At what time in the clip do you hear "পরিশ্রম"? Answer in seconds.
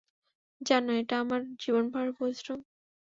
2.19-2.59